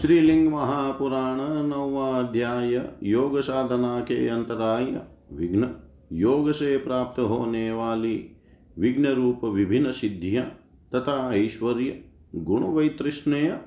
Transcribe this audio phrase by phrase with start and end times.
[0.00, 5.00] श्रीलिंग महापुराण नवाध्याय योग साधना के अंतराय
[5.32, 5.68] विघ्न।
[6.12, 8.30] योग से प्राप्त होने वाली
[8.78, 10.58] विघ्न रूप विभिन्न सिद्धियाँ
[10.94, 13.60] तथा ऐश्वर्य गुण वैतृष्णय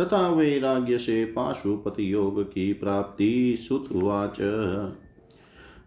[0.00, 4.40] तथा वैराग्य से पाशुपति योग की प्राप्ति सुतवाच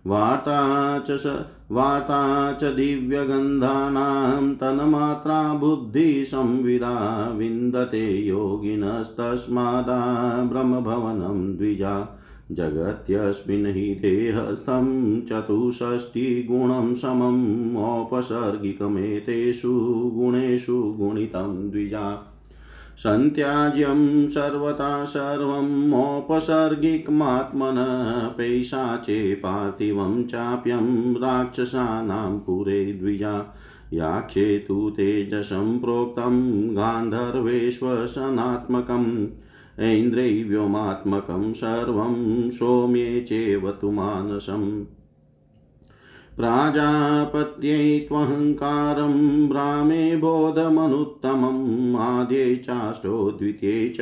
[0.07, 12.07] वाता च वाता च दिव्यगन्धानां तन्मात्रा बुद्धिसंविदा विन्दते योगिनस्तस्मादा ब्रह्मभवनं द्विजा
[12.53, 22.36] जगत्यस्मिन् हि देहस्थं चतुष्षष्टिगुणं समम् औपसर्गिकमेतेषु गुणेषु गुणितं द्विजा।
[22.98, 27.75] सन्त्याज्यं सर्वथा सर्वम् औपसर्गिकमात्मन
[28.38, 33.56] पैशाचे पार्थिवं चाप्यं राक्षसानां पुरे द्विजा।
[33.94, 39.27] याक्षे तु तेजसं प्रोक्तं गान्धर्वेश्वसनात्मकम्
[39.80, 44.86] ऐन्द्रै व्योमात्मकं सर्वं सौम्ये चैव तु मानसम्।
[46.38, 53.98] प्राजापत्यै त्वहङ्कारं ब्राह्मे बोधमनुत्तमम्, आद्ये चाष्टो द्वितीये च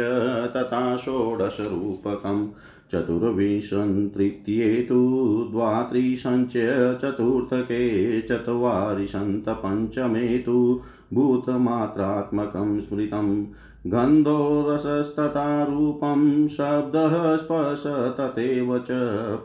[0.58, 2.50] तथा षोडशरूपकं।
[2.92, 6.54] चतुर्विंशन्तृतीये तु द्वात्रिसञ्च
[7.02, 10.80] चतुर्थके चत्वारिशन्तपञ्चमे तु
[11.14, 13.46] भूतमात्रात्मकं स्मृतम्।
[13.88, 17.84] गन्धो रसस्तथा रूपं शब्दः स्पर्श
[18.20, 18.88] तथैव च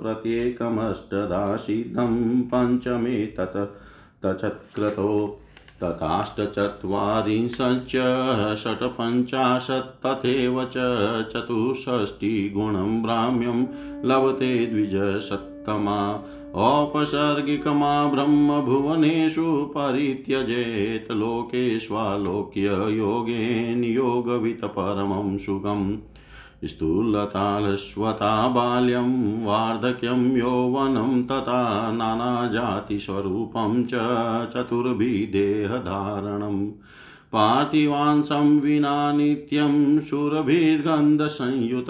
[0.01, 3.57] प्रत्येकमष्टदा सिद्धं पञ्चमे तत्
[4.25, 5.13] तचत्क्रतो
[5.83, 7.95] तथाष्टचत्वारिंशच्च
[8.63, 10.77] षट्पञ्चाशत् तथैव च
[11.33, 13.59] चतुष्षष्टिगुणं भ्राम्यं
[14.05, 14.53] लभते
[15.69, 16.25] द्विजसत्तमा
[16.55, 25.99] औपसर्गिकमा ब्रह्मभुवनेषु परित्यजेत् लोकेष्वालोक्य योगेन योगवितपरमं सुखम्।
[26.65, 33.91] स्थूलतालश्वता बाल्यं वार्धक्यं, यौवनं तथा नानाजातिस्वरूपं च
[34.55, 36.71] चतुर्भिदेहधारणम्
[37.33, 41.87] पार्थिवांसं विना नित्यं सुरभिर्गन्धसंयुत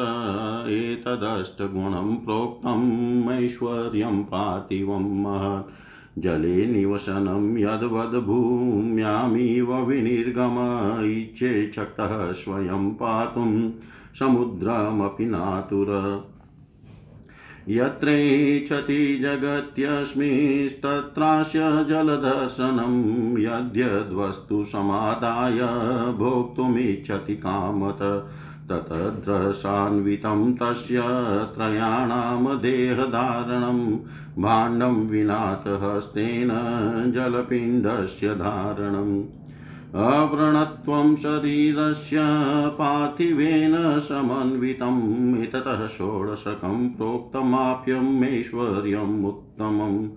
[0.68, 5.70] एतदष्टगुणं प्रोक्तम् ऐश्वर्यं पार्थिवं महत्
[6.18, 10.56] जले निवसनं यद्वद्भूम्यामिव विनिर्गम,
[11.04, 13.70] इच्छे चक्तः स्वयं पातुं
[14.18, 15.86] समुद्रमपि नातुर।
[17.68, 22.92] यत्रेच्छति जगत्यस्मिस्तत्रास्य जलदर्शनं
[23.38, 25.60] यद्यद्वस्तु समादाय
[26.18, 28.02] भोक्तुमिच्छति कामत
[28.70, 31.02] ततद्रसान्वितं तस्य
[31.56, 33.80] त्रयाणां देहधारणं
[34.42, 36.52] भाण्डं विनाथहस्तेन
[37.16, 39.18] जलपिण्डस्य धारणम्
[39.94, 42.16] अव्रणत्वं शरीरस्य
[42.78, 50.08] पार्थिवेन समन्वितम्, एततः षोडशकं प्रोक्तमाप्यम् ऐश्वर्यम् उत्तमम्।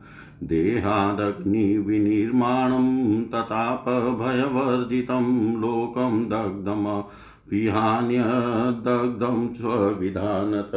[0.44, 7.04] देहादग्निविनिर्माणं ततापभयवर्जितं लोकं दग्धम
[7.52, 10.72] विहान्यदग्धं स्वविधानत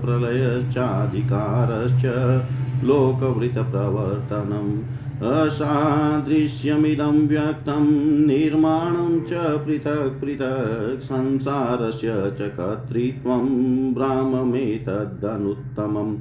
[0.06, 2.42] प्रलयश्चाधिकारश्च
[2.84, 16.18] लोकवृतप्रवर्तनम्। असादृश्यमिदं व्यक्तं निर्माणं च पृथक् पृथक् संसारस्य च कर्तृत्वं ब्राह्ममेतदनुत्तमम्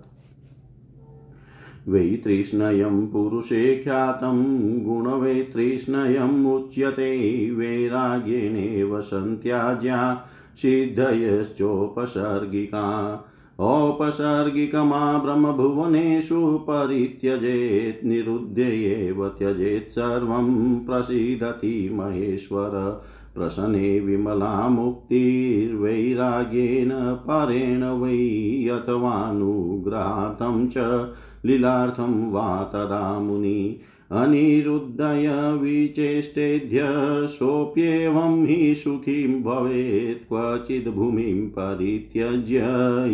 [1.88, 4.44] वैतृष्णयं पुरुषे ख्यातं
[4.84, 10.26] गुणवैतृष्णयमुच्यते वैराग्येणेव सन्त्याज्या
[10.56, 13.16] सिद्धयश्चोपसर्गिका।
[13.60, 23.02] औपसर्गिकमा ब्रह्मभुवनेषु परित्यजेत् निरुद्ध्येव त्यजेत् सर्वं प्रसीदति महेश्वर।
[23.34, 31.08] प्रसने विमला मुक्तिर्वैराग्येन परेण वै अथवानुग्रहार्थं च
[31.44, 33.80] लीलार्थं वा तदा मुनि
[34.12, 36.82] अनिरुद्धय विचेष्टेध्य
[37.28, 42.58] सोऽप्येवं हि सुखी भवेत्, क्वचिद् भूमिं परित्यज्य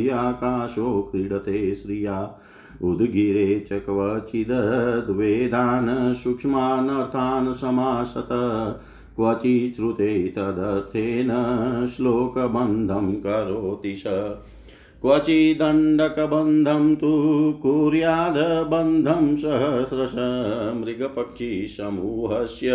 [0.07, 2.35] याकाशो क्रीडते श्रिया।
[2.83, 8.29] उद्गिरे च क्वचिद्वेदान् सूक्ष्मानर्थान् समासत,
[9.17, 11.29] क्वचिच्छ्रुते तदर्थेन
[11.97, 14.03] श्लोकबन्धं करोति स।
[15.03, 17.11] क्वचिदण्डकबन्धं तु
[17.63, 20.13] कुर्यादबन्धं सहस्रश
[20.77, 22.71] मृगपक्षिसमूहस्य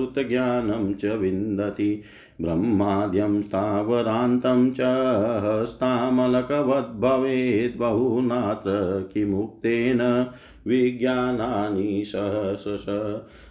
[0.00, 2.02] ऋतज्ञानं च विन्दति।
[2.40, 4.80] ब्रह्माद्यं स्थावरान्तं च
[5.44, 10.26] हस्तामलकवद्भवेत् बहुनात्र किमुक्तेन
[10.66, 12.86] विज्ञानानि सहस्रश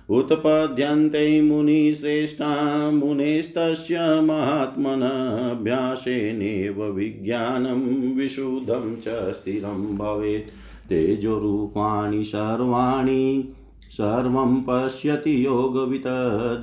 [0.09, 10.51] उत्पद्यन्ते मुनिश्रेष्ठा मुनेस्तस्य महात्मनभ्यासेनेव विज्ञानं विशुद्धं च स्थिरं भवेत्।
[10.89, 13.53] तेजोरूपाणि सर्वाणि
[13.91, 16.03] सर्वं पश्यति योगवित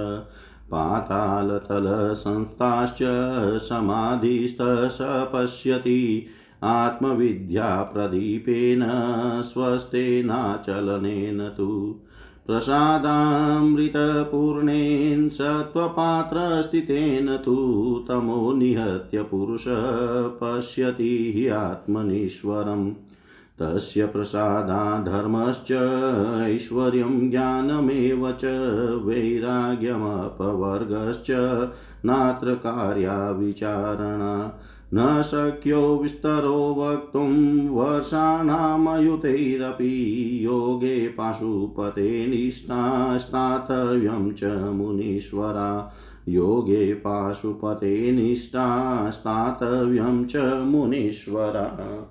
[0.73, 2.99] पातालतलसंस्थाश्च
[3.69, 4.99] समाधिस्तस
[5.33, 6.01] पश्यति
[6.65, 8.83] आत्मविद्याप्रदीपेन
[9.51, 11.69] स्वस्थेनाचलनेन तु
[12.49, 19.65] प्रसादामृतपूर्णेन सत्त्वपात्रस्थितेन तु तमो निहत्य पुरुष
[20.43, 22.93] पश्यति हि आत्मनीश्वरम्।
[23.61, 25.73] तस्य प्रसादाधर्मश्च
[26.49, 28.41] ऐश्वर्यं ज्ञानमेव च,
[29.05, 31.27] वैराग्यमपवर्गश्च
[32.05, 34.61] नात्र कार्याविचारणा।
[34.95, 45.95] न शक्यो विस्तरो वक्तुं वर्षाणामयुतैरपि योगे पाशुपते निष्ठास्तातव्यं च मुनीश्वरा।
[46.29, 52.09] योगे पाशुपते निष्ठास्तातव्यं च मुनीश्वरा।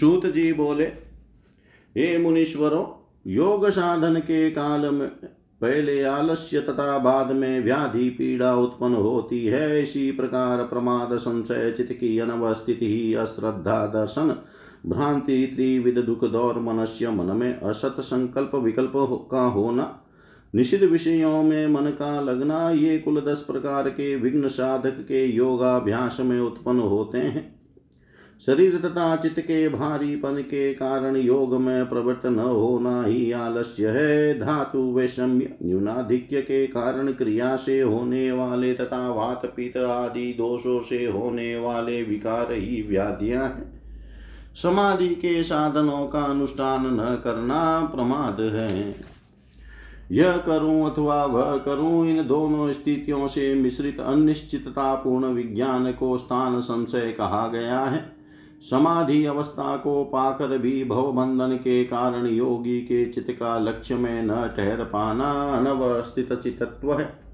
[0.00, 0.92] सूत जी बोले,
[1.96, 2.86] हे मुनीश्वरों,
[3.26, 5.10] योग साधन के काल में
[5.62, 11.92] पहले आलस्य तथा बाद में व्याधि पीड़ा उत्पन्न होती है। इसी प्रकार प्रमाद संशय चित्त
[11.92, 14.36] की अनवस्थिति अश्रद्धा दर्शन,
[14.86, 18.92] भ्रांति त्रिविध दुख दौर मनुष्य मन में असत संकल्प विकल्प
[19.30, 20.04] का होना।
[20.54, 26.20] निषिद्ध विषयों में मन का लगना, ये कुल दस प्रकार के विघ्न साधक के योगाभ्यास
[26.20, 27.57] में उत्पन्न होते हैं।
[28.46, 34.38] शरीर तथा चित्त के भारीपन के कारण योग में प्रवृत्त न होना ही आलस्य है।
[34.38, 41.06] धातु वैषम्य, न्यूनाधिक्य के कारण क्रिया से होने वाले तथा वात पित आदि दोषों से
[41.06, 43.80] होने वाले विकार ही व्याधियाँ हैं।
[44.62, 48.94] समाधि के साधनों का अनुष्ठान न करना प्रमाद है।
[50.12, 56.60] यह करूँ अथवा वह करूँ, इन दोनों स्थितियों से मिश्रित अनिश्चितता पूर्ण विज्ञान को स्थान
[56.60, 58.17] संशय कहा गया है।
[58.60, 64.28] समाधि अवस्था को पाकर भी भवबंधन के कारण योगी के चित्त का लक्ष्य में न
[64.28, 67.28] ठहर पाना अनवस्थित चितत्व है।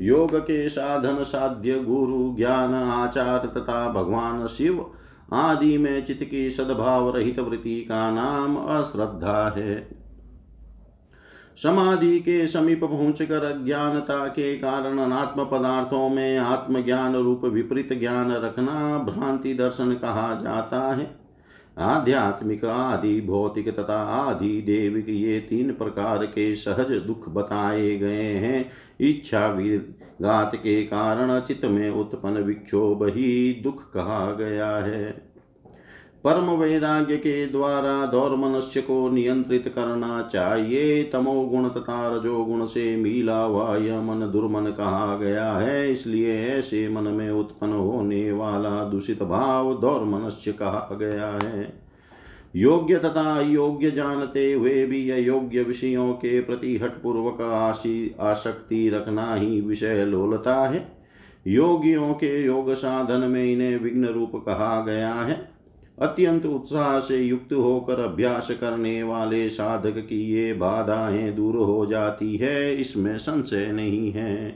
[0.00, 4.90] योग के साधन साध्य गुरु, ज्ञान, आचार तथा भगवान शिव
[5.32, 10.01] आदि में चित्त की सद्भाव रहित वृत्ति का नाम अश्रद्धा है।
[11.62, 18.98] समाधि के समीप पहुंचकर अज्ञानता के कारण अनात्म पदार्थों में आत्मज्ञान रूप विपरीत ज्ञान रखना
[18.98, 21.22] भ्रांति दर्शन कहा जाता है
[21.78, 28.70] आध्यात्मिक आदि भौतिक तथा आदि देविक ये तीन प्रकार के सहज दुख बताए गए हैं।
[29.00, 35.31] इच्छा विघात के कारण चित्त में उत्पन्न विक्षोभ ही दुख कहा गया है।
[36.24, 42.96] परम वैराग्य के द्वारा दौर मनुष्य को नियंत्रित करना चाहिए। तमो गुण तथा रजोगुण से
[42.96, 48.84] मिला हुआ यह मन दुर्मन कहा गया है। इसलिए ऐसे मन में उत्पन्न होने वाला
[48.84, 51.82] दूषित भाव दौर मनुष्य कहा गया है।
[52.56, 57.40] योग्य तथा योग्य जानते हुए भी अयोग्य विषयों के प्रति हटपूर्वक
[58.20, 60.86] आसक्ति रखना ही विषय लोलता है।
[61.46, 65.51] योगियों के योग साधन में इन्हें विघ्न रूप कहा गया है।
[65.98, 72.36] अत्यंत उत्साह से युक्त होकर अभ्यास करने वाले साधक की ये बाधाएँ दूर हो जाती
[72.36, 74.48] है, इसमें संशय नहीं है।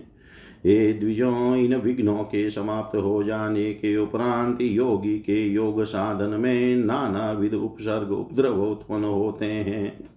[0.67, 6.77] हे द्विजों, इन विघ्नों के समाप्त हो जाने के उपरांत योगी के योग साधन में
[6.77, 10.11] नाना विध उपसर्ग उपद्रव उत्पन्न होते हैं।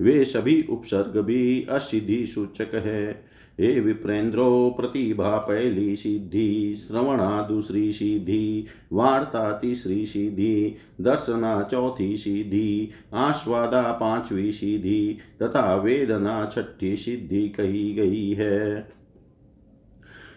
[0.00, 8.66] वे सभी उपसर्ग भी असिद्धि सूचक है। हे विप्रेंद्रो प्रतिभा पहली सिद्धि श्रवणा दूसरी सिद्धि
[8.92, 18.32] वार्ता तीसरी सिद्धि, दर्शना चौथी सिद्धि आस्वादा पांचवी सिद्धि, तथा वेदना छठी सिद्धि कही गई
[18.32, 18.88] है।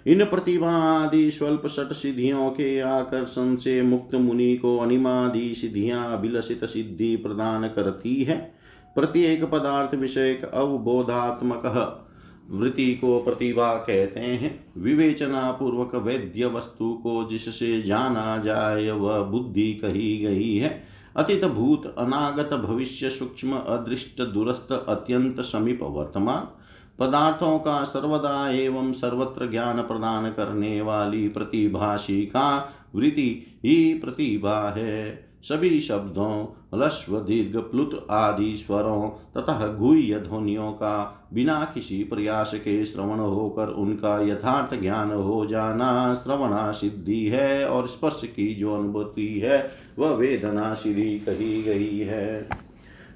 [0.08, 6.66] इन प्रतिभा आदि स्वल्प सट सिद्धियों के आकर्षण से मुक्त मुनि को अनिमादि सिद्धियाँ अभिलषित
[6.66, 8.54] सिद्धि प्रदान करती है।
[8.96, 12.04] प्रत्येक पदार्थ विषयक अवबोधात्मक
[12.52, 19.74] वृत्ति को प्रतिभा कहते हैं। विवेचना पूर्वक वैद्य वस्तु को जिससे जाना जाए, वह बुद्धि
[19.74, 20.84] कही गई है।
[21.16, 26.48] अतीत भूत, अनागत भविष्य, सूक्ष्म, अदृष्ट दुरस्त अत्यंत समीप वर्तमान।
[27.00, 35.27] पदार्थों का सर्वदा एवं सर्वत्र ज्ञान प्रदान करने वाली प्रतिभाषी का वृत्ति ही प्रतिभा है।
[35.44, 36.46] सभी शब्दों,
[36.80, 43.68] लश्व, दीर्घ, प्लुत आदि स्वरों तथा गुह्य ध्वनियों का बिना किसी प्रयास के श्रवण होकर
[43.68, 50.10] उनका यथार्थ ज्ञान हो जाना श्रवणा सिद्धि है और स्पर्श की जो अनुभूति है, वह
[50.10, 52.50] वेदना सिद्धि कही गई है।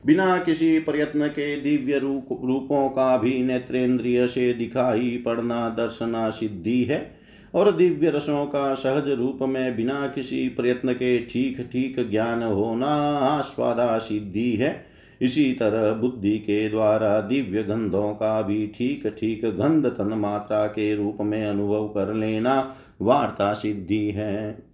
[0.05, 6.83] बिना किसी प्रयत्न के दिव्य रूप, रूपों का भी नेत्रेंद्रिय से दिखाई पड़ना दर्शना सिद्धि
[6.83, 7.20] है।
[7.53, 12.93] और दिव्य रसों का सहज रूप में बिना किसी प्रयत्न के ठीक ठीक ज्ञान होना
[13.19, 14.85] आस्वादा सिद्धि है।
[15.21, 20.95] इसी तरह बुद्धि के द्वारा दिव्य गंधों का भी ठीक ठीक गंध तन मात्रा के
[20.95, 24.70] रूप में अनुभव कर लेना वार्ता सिद्धि है।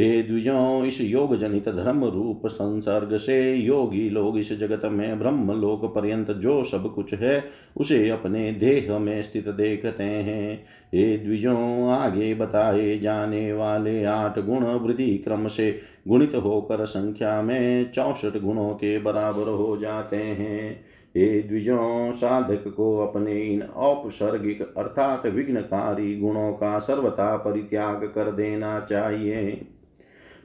[0.00, 5.52] हे द्विजों, इस योग जनित धर्म रूप संसर्ग से योगी लोग इस जगत में ब्रह्म
[5.52, 7.44] लोक पर्यंत जो सब कुछ है,
[7.76, 14.64] उसे अपने देह में स्थित देखते हैं। हे द्विजों, आगे बताए जाने वाले आठ गुण
[14.64, 20.80] वृद्धि क्रम से गुणित होकर संख्या में चौसठ गुणों के बराबर हो जाते हैं।
[21.16, 28.80] हे द्विजों, साधक को अपने इन औपसर्गिक अर्थात विघ्नकारी गुणों का सर्वथा परित्याग कर देना
[28.80, 29.66] चाहिए।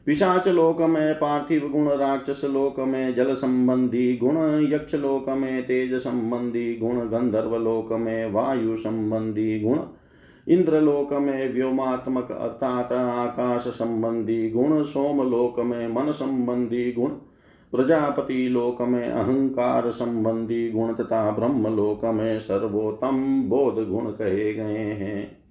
[0.06, 4.38] पिशाच लोक में पार्थिव गुण राक्षस लोक में जल संबंधी गुण
[4.74, 9.80] यक्ष लोक में तेज संबंधी गुण गंधर्व लोक में वायु संबंधी गुण
[10.48, 17.10] इंद्रलोक में व्योमात्मक अर्थात आकाश संबंधी गुण सोमलोक में मन संबंधी गुण,
[17.72, 24.78] प्रजापति लोक में अहंकार संबंधी गुण तथा ब्रह्म लोक में सर्वोत्तम बोध गुण कहे गए
[24.78, 25.45] हैं।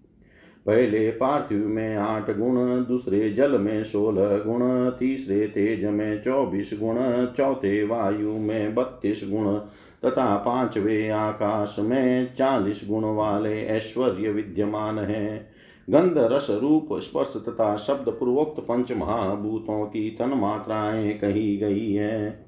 [0.66, 6.96] पहले पार्थिव में आठ गुण, दूसरे जल में सोलह गुण, तीसरे तेज में चौबीस गुण,
[7.26, 9.58] चौथे वायु में बत्तीस गुण,
[10.04, 15.50] तथा पांचवे आकाश में चालीस गुण वाले ऐश्वर्य विद्यमान है।
[15.90, 22.46] गंध रस रूप, स्पर्श तथा शब्द पूर्वोक्त पंच महाभूतों की तन मात्राएँ कही गई है।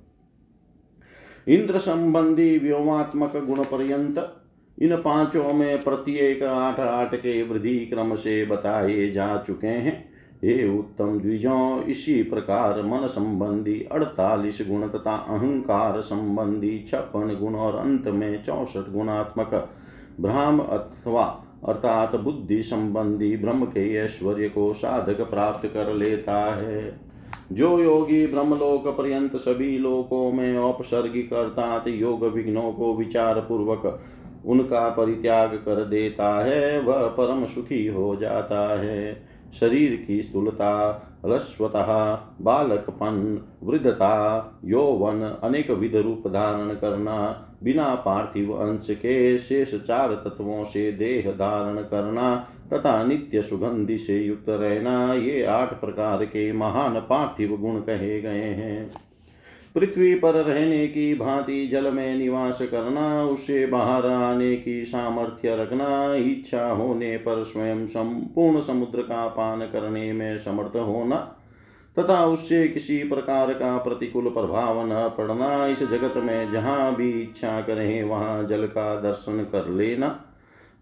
[1.48, 4.42] इंद्र संबंधी व्योमात्मक गुण पर्यंत
[4.78, 10.04] इन पाँचों में प्रत्येक आठ आठ के वृद्धि क्रम से बताए जा चुके हैं।
[10.44, 17.76] हे उत्तम द्विजों, इसी प्रकार मन संबंधी अड़तालीस गुण तथा अहंकार संबंधी छप्पन गुण और
[17.76, 19.54] अंत में चौसठ गुणात्मक
[20.20, 21.24] ब्राह्म अथवा
[21.68, 27.00] अर्थात बुद्धि संबंधी ब्रह्म के ऐश्वर्य को साधक प्राप्त कर लेता है।
[27.52, 34.02] जो योगी ब्रह्मलोक पर्यंत सभी लोकों में औपसर्गिक अर्थात योग विघ्नों को विचार पूर्वक
[34.46, 39.26] उनका परित्याग कर देता है, वह परम सुखी हो जाता है।
[39.60, 48.86] शरीर की स्थूलता, रस्वता, बालकपन, वृद्धता, यौवन अनेक विध रूप धारण करना, बिना पार्थिव अंश
[48.90, 55.44] के शेष चार तत्वों से देह धारण करना, तथा नित्य सुगंधि से युक्त रहना, ये
[55.44, 59.05] आठ प्रकार के महान पार्थिव गुण कहे गए हैं।
[59.76, 66.14] पृथ्वी पर रहने की भांति जल में निवास करना उससे बाहर आने की सामर्थ्य रखना,
[66.14, 71.16] इच्छा होने पर स्वयं संपूर्ण समुद्र का पान करने में समर्थ होना,
[71.98, 77.60] तथा उससे किसी प्रकार का प्रतिकूल प्रभाव न पड़ना, इस जगत में जहाँ भी इच्छा
[77.60, 80.24] करें, वहाँ जल का दर्शन कर लेना।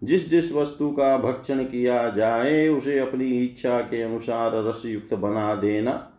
[0.03, 6.11] जिस जिस वस्तु का भक्षण किया जाए, उसे अपनी इच्छा के अनुसार रसयुक्त बना देना।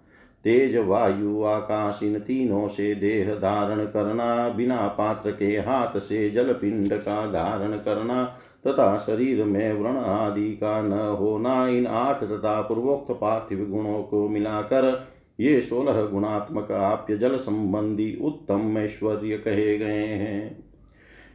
[0.45, 6.53] तेज वायु आकाश इन तीनों से देह धारण करना, बिना पात्र के हाथ से जल
[6.53, 8.25] पिंड का धारण करना,
[8.67, 14.29] तथा शरीर में व्रण आदि का न होना, इन आठ तथा पूर्वोक्त पार्थिव गुणों को
[14.29, 15.09] मिलाकर
[15.41, 20.66] ये सोलह गुणात्मक आप्य जल संबंधी उत्तम ऐश्वर्य कहे गए हैं।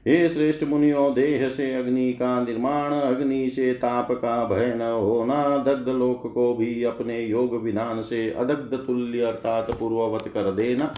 [0.07, 5.57] हे श्रेष्ठ मुनियों, देह से अग्नि का निर्माण, अग्नि से ताप का भय न होना
[5.57, 10.93] दग्ध लोक को भी अपने योग विधान से अदग्ध तुल्य अर्थात पूर्ववत कर देना।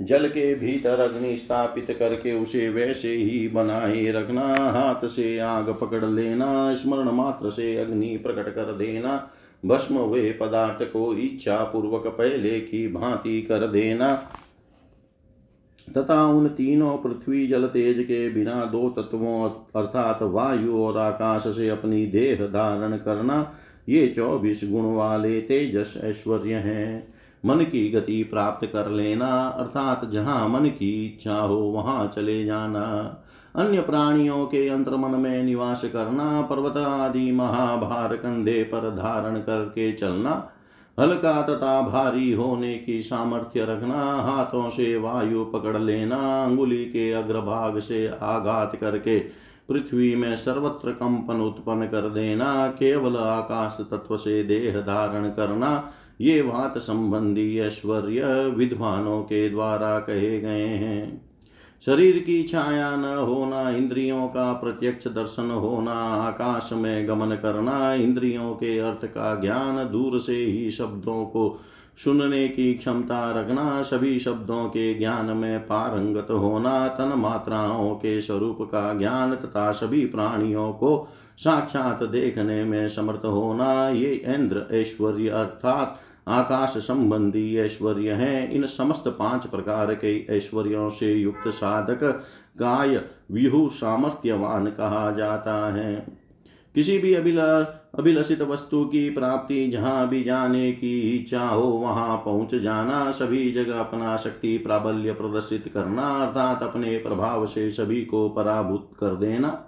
[0.00, 6.04] जल के भीतर अग्नि स्थापित करके उसे वैसे ही बनाए रखना, हाथ से आग पकड़
[6.04, 9.30] लेना, स्मरण मात्र से अग्नि प्रकट कर देना,
[9.66, 14.30] भस्म हुए पदार्थ को इच्छा पूर्वक पहले की भांति कर देना।
[15.96, 21.68] तथा उन तीनों पृथ्वी जल तेज के बिना दो तत्वों अर्थात वायु और आकाश से
[21.68, 23.52] अपनी देह धारण करना,
[23.88, 27.14] ये चौबीस गुण वाले तेजस ऐश्वर्य हैं।
[27.46, 32.84] मन की गति प्राप्त कर लेना, अर्थात जहाँ मन की इच्छा हो वहाँ चले जाना।
[33.56, 39.92] अन्य प्राणियों के अंतर मन में निवास करना, पर्वत आदि महाभार कंधे पर धारण करके
[39.92, 40.52] चलना
[41.00, 47.78] हल्का तथा भारी होने की सामर्थ्य रखना, हाथों से वायु पकड़ लेना, अंगुली के अग्रभाग
[47.78, 49.18] से आघात करके
[49.68, 56.40] पृथ्वी में सर्वत्र कंपन उत्पन्न कर देना, केवल आकाश तत्व से देह धारण करना, ये
[56.42, 61.29] वात संबंधी ऐश्वर्य विद्वानों के द्वारा कहे गए हैं।
[61.86, 68.54] शरीर की छाया न होना, इंद्रियों का प्रत्यक्ष दर्शन होना, आकाश में गमन करना, इंद्रियों
[68.54, 71.60] के अर्थ का ज्ञान दूर से ही शब्दों को
[72.04, 78.58] सुनने की क्षमता रखना, सभी शब्दों के ज्ञान में पारंगत होना, तन मात्राओं के स्वरूप
[78.62, 86.00] का ज्ञान तथा सभी प्राणियों को साक्षात देखने में समर्थ होना, ये इंद्र ऐश्वर्य अर्थात
[86.30, 92.04] आकाश संबंधी ऐश्वर्य है। इन समस्त पाँच प्रकार के ऐश्वर्यों से युक्त साधक
[92.58, 96.20] काय विहु, सामर्थ्यवान कहा जाता है।
[96.74, 102.54] किसी भी अभिला, अभिलषित वस्तु की प्राप्ति जहाँ भी जाने की इच्छा हो, वहाँ पहुँच
[102.54, 108.90] जाना, सभी जगह अपना शक्ति प्राबल्य प्रदर्शित करना, अर्थात अपने प्रभाव से सभी को पराभूत
[109.00, 109.64] कर देना।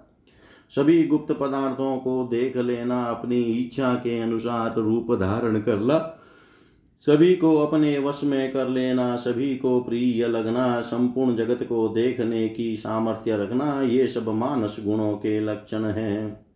[0.70, 6.18] सभी गुप्त पदार्थों को देख लेना, अपनी इच्छा के अनुसार रूप धारण करना।
[7.06, 12.48] सभी को अपने वश में कर लेना, सभी को प्रिय लगना, संपूर्ण जगत को देखने
[12.48, 16.46] की सामर्थ्य रखना, ये सब मानस गुणों के लक्षण हैं।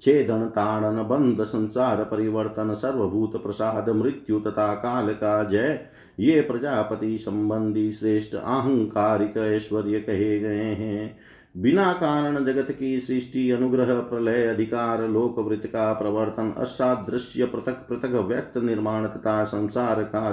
[0.00, 5.80] छेदन, ताड़न, बंद, संसार, परिवर्तन, सर्वभूत, प्रसाद, मृत्यु तथा काल का जय,
[6.20, 11.18] ये प्रजापति संबंधी श्रेष्ठ, अहंकारिक ऐश्वर्य कहे गए हैं।
[11.56, 18.56] बिना कारण जगत की सृष्टि, अनुग्रह, प्रलय, अधिकार, लोकवृत्त का प्रवर्तन, असादृश्य, पृथक पृथक, व्यक्त,
[18.56, 20.32] निर्माण तथा संसार का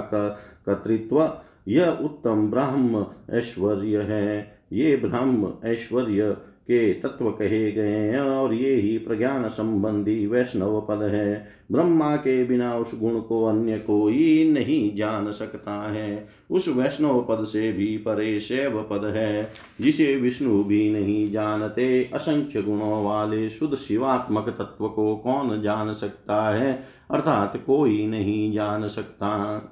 [0.66, 8.54] कर्तृत्व, यह उत्तम ब्रह्म ऐश्वर्य है। ये ब्रह्म ऐश्वर्य के तत्व कहे गए हैं, और
[8.54, 14.50] ये ही प्रज्ञान संबंधी वैष्णव पद है। ब्रह्मा के बिना उस गुण को अन्य कोई
[14.52, 20.64] नहीं जान सकता है। उस वैष्णव पद से भी परे शैव पद है। जिसे विष्णु
[20.64, 26.84] भी नहीं जानते, असंख्य गुणों वाले शुद्ध शिवात्मक तत्व को कौन जान सकता है?
[27.10, 29.62] अर्थात कोई नहीं जान सकता।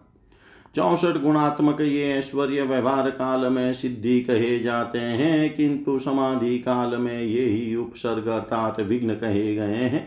[0.78, 7.22] चौसठ गुणात्मक ये ऐश्वर्य व्यवहार काल में सिद्धि कहे जाते हैं, किंतु समाधि काल में
[7.22, 10.02] ये ही उपसर्ग अर्थात विघ्न कहे गए हैं।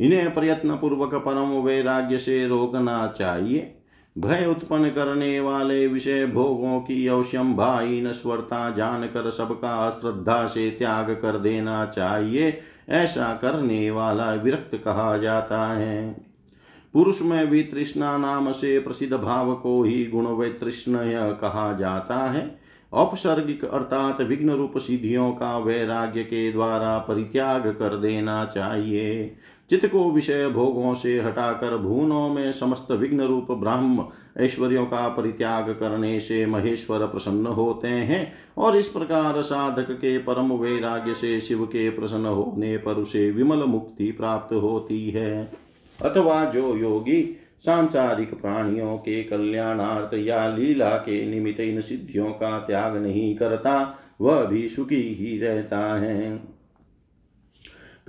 [0.00, 3.74] इन्हें प्रयत्न पूर्वक परम वैराग्य से रोकना चाहिए।
[4.16, 11.10] भय उत्पन्न करने वाले विषय भोगों की अवश्यम भाई नस्वरता जानकर सबका श्रद्धा से त्याग
[11.22, 16.29] कर देना चाहिए, ऐसा करने वाला विरक्त कहा जाता है।
[16.94, 22.60] पुरुष में भी तृष्णा नाम से प्रसिद्ध भाव को ही गुण वैतृष्णय कहा जाता है।
[22.92, 29.36] औपसर्गिक अर्थात विघ्न रूप सिद्धियों का वैराग्य के द्वारा परित्याग कर देना चाहिए।
[29.70, 34.06] चित्त को विषय भोगों से हटाकर भूनों में समस्त विघ्न रूप ब्रह्म
[34.38, 40.52] ऐश्वर्यों का परित्याग करने से महेश्वर प्रसन्न होते हैं और इस प्रकार साधक के परम
[40.52, 45.69] वैराग्य से शिव के प्रसन्न होने पर उसे विमल मुक्ति प्राप्त होती है।
[46.02, 52.96] अथवा जो योगी सांसारिक प्राणियों के कल्याणार्थ या लीला के निमित्त इन सिद्धियों का त्याग
[52.96, 56.49] नहीं करता, वह भी सुखी ही रहता है।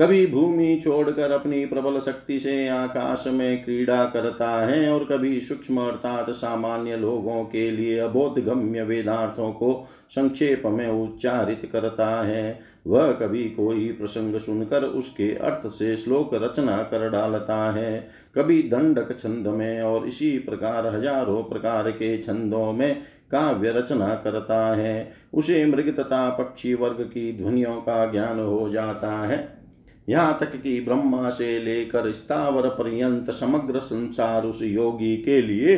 [0.02, 5.82] कभी भूमि छोड़कर अपनी प्रबल शक्ति से आकाश में क्रीड़ा करता है और कभी सूक्ष्म
[5.82, 13.12] अर्थात सामान्य लोगों के लिए अबोध गम्य वेदार्थों को संक्षेप में उच्चारित करता है, वह
[13.12, 19.48] कभी कोई प्रसंग सुनकर उसके अर्थ से श्लोक रचना कर डालता है। कभी दंडक छंद
[19.48, 22.94] में और इसी प्रकार हज़ारों प्रकार के छंदों में
[23.32, 29.18] काव्य रचना करता है। उसे मृग तथा पक्षी वर्ग की ध्वनियों का ज्ञान हो जाता
[29.20, 29.61] है।
[30.10, 35.76] यहाँ तक कि ब्रह्मा से लेकर स्थावर पर्यंत समग्र संसार उस योगी के लिए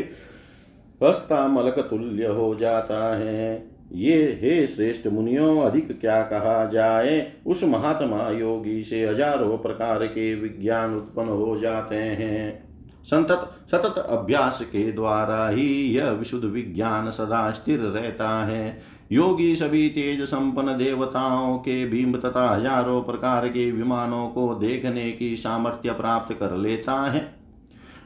[1.04, 7.34] हस्ता मलक तुल्य हो जाता है। ये हे श्रेष्ठ मुनियों, अधिक क्या कहा जाए?
[7.48, 14.62] उस महात्मा योगी से हज़ारों प्रकार के विज्ञान उत्पन्न हो जाते हैं। संतत, सतत अभ्यास
[14.62, 18.82] के द्वारा ही यह विशुद्ध विज्ञान सदा स्थिर रहता है।
[19.14, 25.36] योगी सभी तेज संपन्न देवताओं के बिंब तथा हज़ारों प्रकार के विमानों को देखने की
[25.36, 27.22] सामर्थ्य प्राप्त कर लेता है।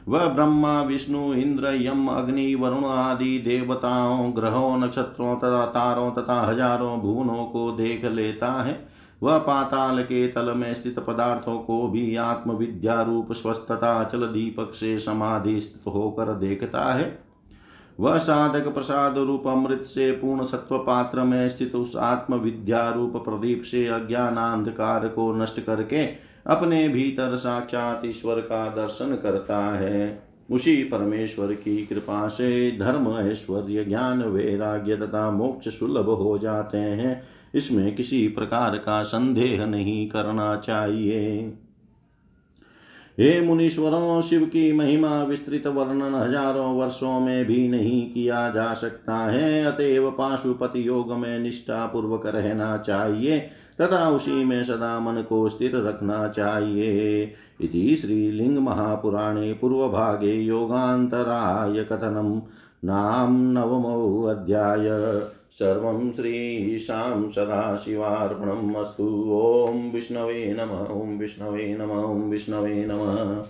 [0.08, 6.98] वह ब्रह्मा, विष्णु, इंद्र, यम, अग्नि, वरुण आदि देवताओं, ग्रहों, नक्षत्रों तथा तारों तथा हज़ारों
[7.00, 8.88] भुवनों को देख लेता है।
[9.22, 14.98] वह पाताल के तल में स्थित पदार्थों को भी आत्मविद्या रूप, स्वस्थता अचल दीपक से
[14.98, 17.27] समाधि होकर देखता है।
[18.00, 23.16] वह साधक प्रसाद रूप अमृत से पूर्ण सत्व पात्र में स्थित उस आत्म विद्या रूप
[23.16, 26.06] प्रदीप से अज्ञानांधकार को नष्ट करके
[26.46, 33.84] अपने भीतर साक्षात ईश्वर का दर्शन करता है। उसी परमेश्वर की कृपा से धर्म, ऐश्वर्य,
[33.84, 37.22] ज्ञान, वैराग्य तथा मोक्ष सुलभ हो जाते हैं।
[37.54, 41.52] इसमें किसी प्रकार का संदेह नहीं करना चाहिए।
[43.20, 49.16] हे मुनीश्वरों, शिव की महिमा विस्तृत वर्णन हज़ारों वर्षों में भी नहीं किया जा सकता
[49.16, 53.38] है। अतएव पाशुपति योग में निष्ठा पूर्वक रहना चाहिए,
[53.80, 57.22] तथा उसी में सदा मन को स्थिर रखना चाहिए।
[57.60, 62.42] इति श्रीलिंग महापुराणे पूर्वभागे योगान्तराय कथनम,
[62.84, 64.88] नाम नवमो अध्याय।
[65.58, 70.70] सर्वं श्रीशां सदाशिवार्पणम् अस्तु। ॐ विष्णवे नम,
[71.02, 73.42] ॐ विष्णवे नम, ॐ विष्णवे नमः।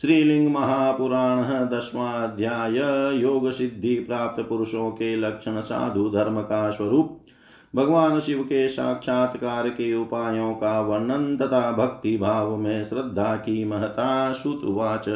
[0.00, 2.76] श्रीलिंग महापुराण दसवाध्याय
[3.20, 7.18] योग सिद्धि प्राप्त पुरुषों के लक्षण साधु धर्म का स्वरूप
[7.76, 14.32] भगवान शिव के साक्षात्कार के उपायों का वर्णन तथा भक्ति भाव में श्रद्धा की महता
[14.32, 15.08] श्रुतवाच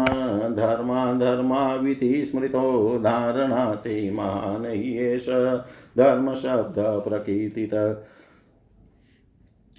[0.56, 5.28] धर्माधर्माविति स्मृतो धारणा ते महान् एष
[5.98, 7.74] धर्मशब्दप्रकीर्तित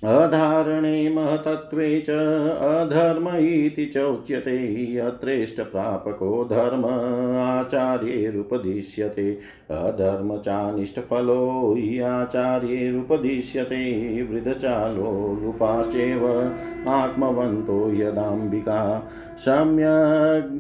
[0.03, 4.55] अधारणे महतत्वे च अधर्म इति चोच्यते
[4.95, 6.85] यत्रेष्टप्रापको धर्म
[7.39, 9.31] आचार्यैरुपदिश्यते।
[9.71, 13.81] अधर्म चानिष्टफलो हि आचार्यैरुपदिश्यते
[14.23, 15.11] वृद्धचालो
[15.43, 16.27] लुपाश्चैव
[16.89, 18.81] आत्मवन्तो यदाम्बिका।
[19.37, 20.59] सम्यग्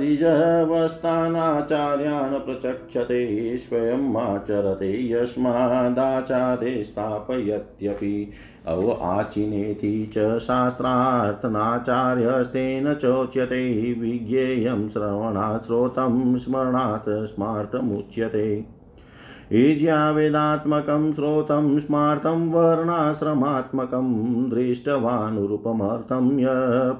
[0.00, 8.30] ऋजवस्तानाचार्यान् प्रचक्षते, स्वयम् आचरते, यस्मादाचारे स्थापयत्यपि।
[8.66, 18.77] अव आचिनेति च शास्त्रार्थनाचार्यस्तेन चोच्यते, विज्ञेयं श्रवणात्, श्रोतं स्मरणात्, स्मार्तमुच्यते।
[19.52, 24.04] ईज्यावेदात्मकं श्रोतं स्मार्तं वर्णाश्रमात्मकं
[24.50, 26.46] दृष्टवानुरूपमर्थं य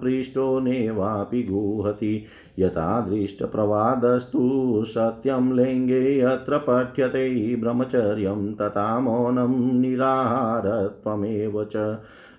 [0.03, 2.25] पृष्टो नेवापि गुहति।
[2.59, 11.77] यथा दृष्टप्रवादस्तु सत्यं लिङ्गे यत्र पठ्यते ब्रह्मचर्यं तथा मौनं निराहारत्वमेव च।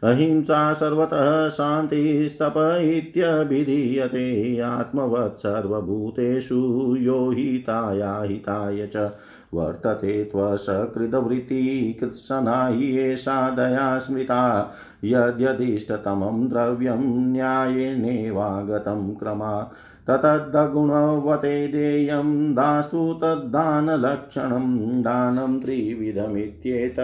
[0.03, 6.95] अहिंसा सर्वतः शान्तिस्तप इत्यभिधीयते आत्मवत् सर्वभूतेषु
[7.37, 9.11] हिताय च।
[9.53, 19.71] वर्तते त्वसकृतवृत्तिकृत्सना हि एषा दया स्मृता। यद्यदिष्टतमं द्रव्यं न्यायेनेवागतं क्रमा।
[20.09, 24.67] ततद्गुणवते देयं दास्तु तद्दानलक्षणं
[25.03, 26.95] दानं त्रिविधमित्येत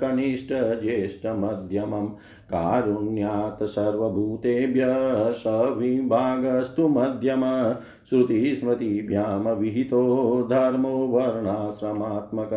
[0.00, 2.06] कनिष्ठज्येष्ठमध्यमं
[2.52, 7.44] कारुण्यात् सर्वभूतेभ्यः सविभागस्तु मध्यम
[8.10, 10.02] श्रुतिस्मृतिभ्यां विहितो
[10.50, 12.54] धर्मो वर्णाश्रमात्मक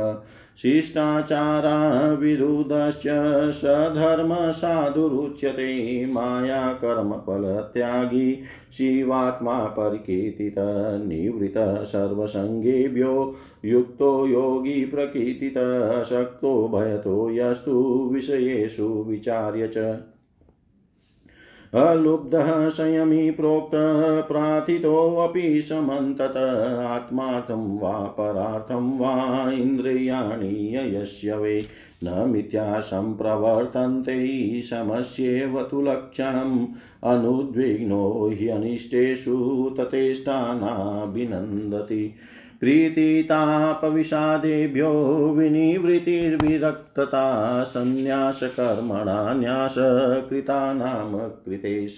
[0.61, 3.03] शिष्टाचारा विरुद्धश्च
[3.51, 19.77] सधर्मसाधुरुच्यते मायाकर्मफलत्यागी शिवात्मा परिकीर्तितः निवृतः सर्वसङ्गेभ्यो युक्तो योगी प्रकीर्तितः, शक्तो भयतो यस्तु विषयेषु विचार्य च।
[21.73, 26.33] अलुब्धः संयमी प्रोक्तः प्रार्थितोऽपि समन्तत
[26.87, 31.63] आत्मार्थं वा परार्थं वा इन्द्रियाणि यस्य वै।
[32.03, 36.67] न मिथ्या सम्प्रवर्तन्ते समस्येव तु लक्षणम्।
[37.03, 42.15] अनुद्विग्नो ह्यनिष्टेषु ततेष्टानाभिनन्दति।
[42.59, 44.89] प्रीतितापविषादेभ्यो
[45.37, 51.97] विनिवृत्तिर्विरक्तता सन्न्यासकर्मणा न्यासकृतानां कृतेश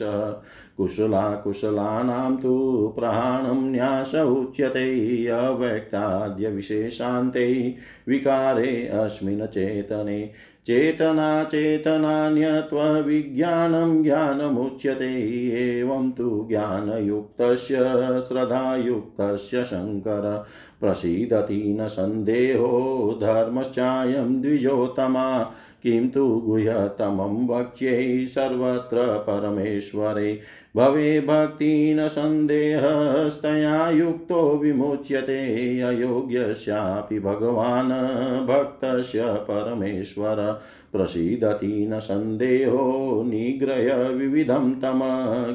[0.77, 10.31] कुशलाकुशलानां तु प्रहाणं न्यास उच्यते अव्यक्ताद्यविशेषान्ते विकारे अस्मिन् चेतने।
[10.69, 15.07] चेतना चेतनान्यत्वविज्ञानं ज्ञानमुच्यते
[15.61, 17.79] एवं तु ज्ञानयुक्तस्य
[18.27, 20.27] श्रद्धायुक्तस्य शङ्कर
[20.81, 22.69] प्रसीदति न सन्देहो
[23.21, 25.25] धर्मश्चायं द्विजोत्तमा
[25.83, 30.39] किं तु गुह्यतमं वक्ष्ये सर्वत्र परमेश्वरे।
[30.77, 37.91] भवे भक्ति न सन्देहस्तया युक्तो विमुच्यते, अयोग्यस्यापि भगवान्
[38.47, 40.61] भक्तस्य परमेश्वर।
[40.91, 44.99] प्रसीदति न सन्देहो, निग्रह विविधं तम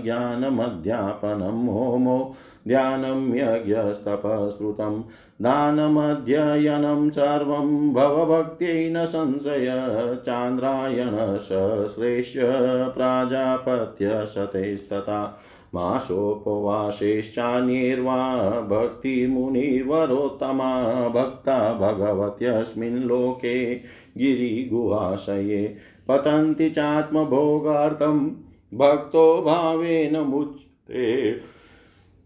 [0.05, 2.35] ज्ञानमध्यापनं होमो।
[2.69, 5.05] ध्यानं यज्ञस्तपश्रुतं
[5.43, 12.41] दानमध्ययनं सर्वं भवभक्त्यै न संशय, चान्द्रायण सश्रेष्य
[12.89, 15.41] प्राजापत्यशतैस्तथा
[15.75, 23.81] मासोपवासेश्चान्यैर्वा भक्तिमुनिवरोत्तमा भक्ता भगवत्यस्मिन् लोके
[24.19, 25.77] गिरिगुहाशये
[26.09, 28.31] पतन्ति चात्मभोगार्थं,
[28.75, 31.54] भक्तो भावेन मुच्यते।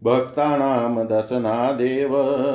[0.05, 2.11] भक्तानां दशनादेव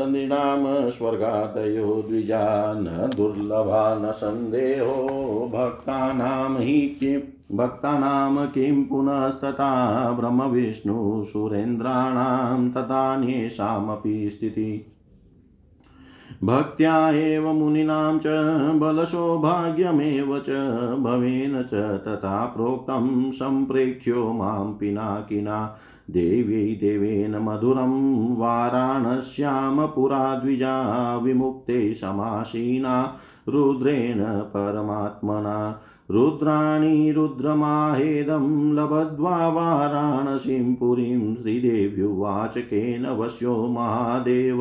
[0.10, 7.20] नृणां स्वर्गादयो द्विजा न दुर्लभा न सन्देहो भक्तानां हि किं
[7.58, 10.12] भक्तानां किं पुनस्तथा?
[10.12, 14.94] ब्रह्मविष्णुसुरेन्द्राणां तथान्येषामपि स्थितिः।
[16.44, 18.24] भक्त्या एव मुनीनां च
[18.80, 20.50] बलसौभाग्यमेव च,
[21.00, 25.76] भवेन च तथा प्रोक्तं सम्प्रेक्ष्यो माँ पिनाकिना।
[26.12, 27.94] देव्यै देवेन मधुरं
[28.38, 33.18] वाराणस्यां पुरा द्विजा विमुक्ते समासीना
[33.50, 35.80] रुद्रेण परमात्मना।
[36.12, 44.60] रुद्राणि रुद्रमाहेदं लभद्वा वाराणसीं पुरीं श्रीदेव्युवाच केन वश्यो महादेव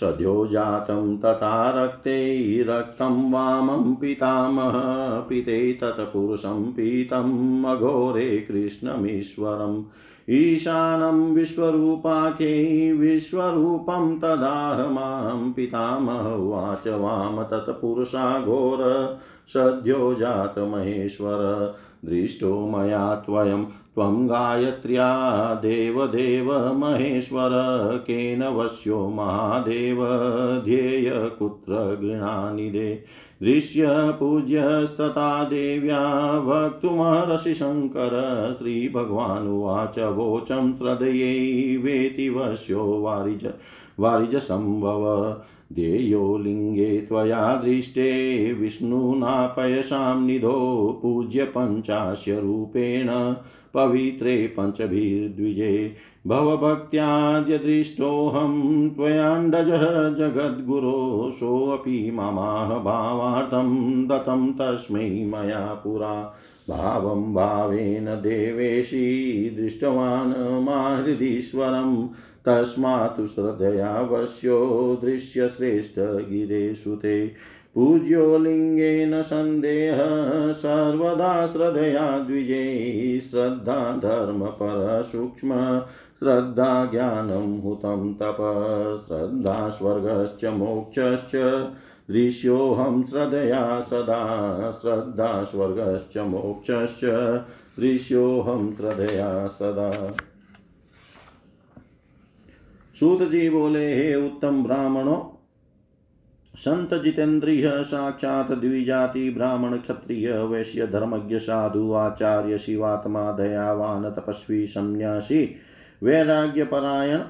[0.00, 4.72] सद्यो जातं तथा रक्ते, रक्तं वामं पितामह,
[5.20, 9.84] पिते तत्पुरुषं पीतम् अघोरे कृष्णमीश्वरम्।
[10.30, 18.82] ईशानं विश्वरूपाख्यै विश्वरूपं तदाहमां पितामह उवाच वाम तत्पुरुषाघोर
[19.54, 21.44] सद्यो जातमहेश्वर
[22.04, 23.64] दृष्टो मया त्वयं
[23.98, 27.50] त्वं गायत्र्या देवदेव महेश्वर,
[27.98, 30.06] केन वश्यो महादेव,
[30.64, 33.04] ध्येय कुत्र गृणानिदे
[33.42, 43.52] दृश्यपूज्यस्तथा देव्या वक्तुमर्हसि शङ्कर, श्रीभगवानुवाच वोचं श्रद्धयै वेति वश्यो वारिज
[44.00, 45.36] वारिजसम्भव।
[45.72, 53.34] देयो लिङ्गे त्वया दृष्टे विष्णुना पयसां निधो पूज्य पञ्चास्य रूपेण
[53.74, 55.94] पवित्रे पञ्चभिर्द्विजे
[56.26, 66.36] भवभक्त्याद्यदृष्टोऽहं त्वयाण्डजः जगद्गुरो सोऽपि ममाह भावार्थं दत्तं तस्मै मया पुरा
[66.70, 72.08] भावं भावेन देवेशी दृष्टवान् माहृदीश्वरं
[72.48, 77.26] तस्मात् श्रद्धयावश्यो दृश्यश्रेष्ठगिरे सुते
[77.74, 79.98] पूज्यो लिङ्गेन सन्देह
[80.52, 85.80] सर्वदा श्रद्धया द्विजे। श्रद्धा धर्मपरसूक्ष्म,
[86.18, 88.36] श्रद्धा ज्ञानं हुतं तप,
[89.08, 91.36] श्रद्धा स्वर्गश्च मोक्षश्च।
[92.10, 97.04] दृश्योऽहं श्रद्धया सदा, श्रद्धा स्वर्गश्च मोक्षश्च।
[97.80, 100.16] दृश्योऽहं श्रद्धया सदा।
[103.00, 105.34] सूत जी बोले हे उत्तम ब्राह्मणों।
[106.56, 115.56] संत जितेन्द्रिय साक्षात द्विजाति ब्राह्मण क्षत्रिय, वैश्य धर्मज्ञ, साधु, आचार्य, शिवात्मा, दयावान, तपस्वी, संन्यासी
[116.02, 117.20] वैराग्य परायण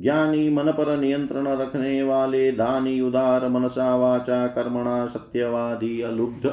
[0.00, 6.46] ज्ञानी मन पर नियंत्रण रखने वाले, दानी, उदार, मनसा, वाचा, कर्मणा, सत्यवादी, अलुब्ध।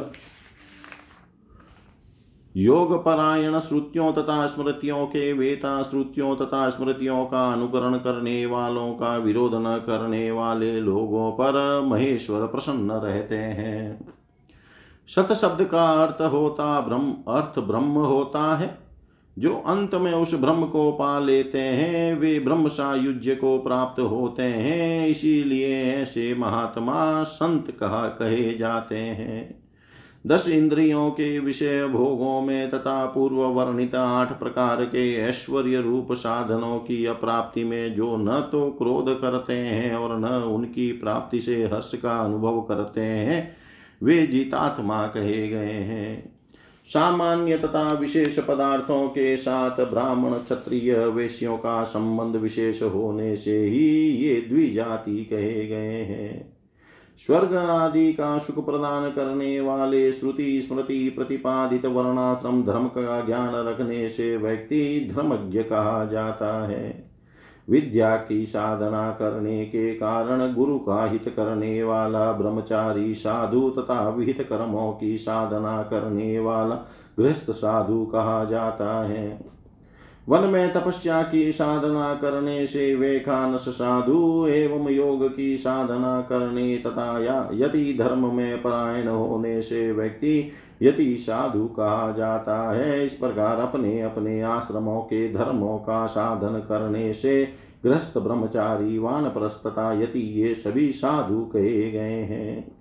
[2.57, 9.17] योग परायण श्रुतियों तथा स्मृतियों के वेता श्रुतियों तथा स्मृतियों का अनुकरण करने वालों का
[9.17, 14.13] विरोध न करने वाले लोगों पर महेश्वर प्रसन्न रहते हैं।
[15.07, 18.77] सत शब्द का अर्थ होता ब्रह्म, अर्थ ब्रह्म होता है।
[19.39, 24.43] जो अंत में उस ब्रह्म को पा लेते हैं, वे ब्रह्म सायुज्य को प्राप्त होते
[24.43, 29.64] हैं। इसीलिए ऐसे महात्मा संत कहा कहे जाते हैं।
[30.27, 36.79] दस इंद्रियों के विषय भोगों में तथा पूर्व वर्णित आठ प्रकार के ऐश्वर्य रूप साधनों
[36.79, 41.95] की अप्राप्ति में जो न तो क्रोध करते हैं और न उनकी प्राप्ति से हर्ष
[41.95, 43.57] का अनुभव करते हैं,
[44.03, 46.33] वे जीतात्मा कहे गए हैं।
[46.87, 54.09] सामान्य तथा विशेष पदार्थों के साथ ब्राह्मण क्षत्रिय वेश्यों का संबंध विशेष होने से ही
[54.09, 56.54] ये द्विजाति कहे गए हैं।
[57.17, 64.09] स्वर्ग आदि का सुख प्रदान करने वाले श्रुति, स्मृति, प्रतिपादित वर्णाश्रम धर्म का ज्ञान रखने
[64.09, 67.09] से व्यक्ति धर्मज्ञ कहा जाता है।
[67.69, 74.41] विद्या की साधना करने के कारण गुरु का हित करने वाला, ब्रह्मचारी, साधु तथा विहित
[74.41, 76.75] कर्मों की साधना करने वाला,
[77.19, 79.55] गृहस्थ साधु कहा जाता है।
[80.29, 86.77] वन में तपस्या की साधना करने से वे खानस साधु एवं योग की साधना करने
[86.77, 90.51] तथा या यति धर्म में परायण होने से व्यक्ति
[90.83, 97.13] यति साधु कहा जाता है। इस प्रकार अपने अपने आश्रमों के धर्मों का साधन करने
[97.13, 97.47] से
[97.83, 99.29] गृहस्थ ब्रह्मचारी वान
[99.67, 102.74] तथा यति ये सभी साधु कहे गए हैं।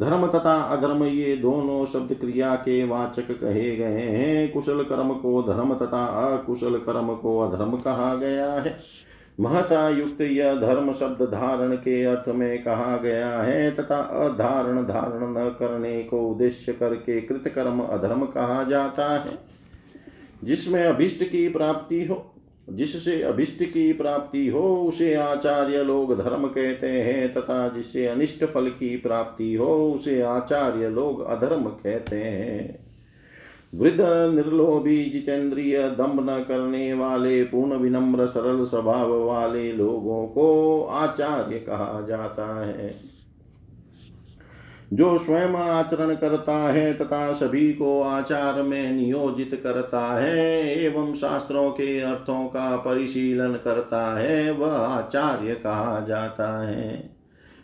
[0.00, 5.42] धर्म तथा अधर्म, ये दोनों शब्द क्रिया के वाचक कहे गए हैं। कुशल कर्म को
[5.42, 8.78] धर्म तथा अकुशल कर्म को अधर्म कहा गया है।
[9.40, 15.38] महता युक्त यह धर्म शब्द धारण के अर्थ में कहा गया है तथा अधारण धारण
[15.38, 19.38] न करने को उद्देश्य करके कृत कर्म अधर्म कहा जाता है।
[20.44, 22.32] जिसमें अभिष्ट की प्राप्ति हो
[22.70, 28.68] जिससे अभिष्ट की प्राप्ति हो, उसे आचार्य लोग धर्म कहते हैं, तथा जिससे अनिष्ट फल
[28.68, 32.86] की प्राप्ति हो, उसे आचार्य लोग अधर्म कहते हैं।
[33.74, 34.00] वृद्ध,
[34.34, 42.04] निर्लोभी, जितेंद्रिय, दम्भ न करने वाले, पूर्ण विनम्र, सरल स्वभाव वाले लोगों को आचार्य कहा
[42.08, 43.15] जाता है।
[44.92, 51.70] जो स्वयं आचरण करता है तथा सभी को आचार में नियोजित करता है, एवं शास्त्रों
[51.70, 57.10] के अर्थों का परिशीलन करता है, वह आचार्य कहा जाता है।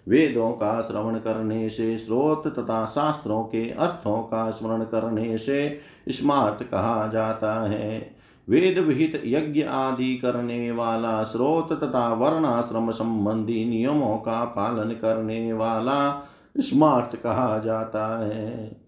[0.08, 6.62] वेदों का श्रवण करने से स्रोत तथा शास्त्रों के अर्थों का स्मरण करने से स्मार्ट
[6.62, 8.16] कहा जाता है।
[8.48, 16.28] वेद विहित यज्ञ आदि करने वाला स्रोत तथा वर्णाश्रम संबंधी नियमों का पालन करने वाला
[16.60, 18.82] स्मार्ट कहा जाता है।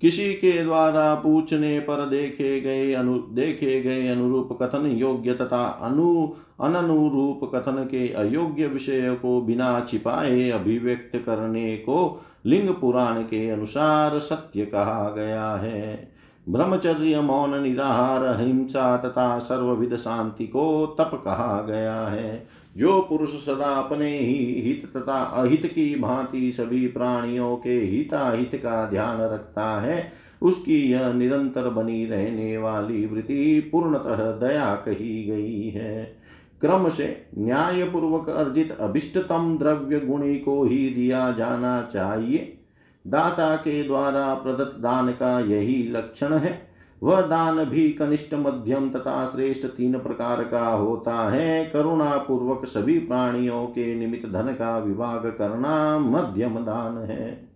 [0.00, 6.28] किसी के द्वारा पूछने पर देखे गए अनु, देखे गए अनुरूप कथन योग्य तथा अनु
[6.60, 14.18] अनुरूप कथन के अयोग्य विषय को बिना छिपाए अभिव्यक्त करने को लिंग पुराण के अनुसार
[14.18, 16.12] सत्य कहा गया है।
[16.48, 22.48] ब्रह्मचर्य, मौन, निराहार हिंसा तथा सर्वविध शांति को तप कहा गया है।
[22.78, 28.90] जो पुरुष सदा अपने ही हित तथा अहित की भांति सभी प्राणियों के हिताहित का
[28.90, 30.12] ध्यान रखता है,
[30.42, 36.18] उसकी यह निरंतर बनी रहने वाली वृत्ति पूर्णतः दया कही गई है।
[36.60, 42.58] क्रम से न्याय पूर्वक अर्जित अभिष्टतम द्रव्य गुणी को ही दिया जाना चाहिए।
[43.06, 46.67] दाता के द्वारा प्रदत्त दान का यही लक्षण है।
[47.02, 52.98] वह दान भी कनिष्ठ मध्यम तथा श्रेष्ठ तीन प्रकार का होता है। करुणा पूर्वक सभी
[52.98, 57.48] प्राणियों के निमित्त धन का विभाग करना मध्यम दान है।